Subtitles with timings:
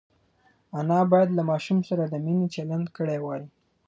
[0.79, 3.43] انا باید له ماشوم سره د مینې چلند کړی وای.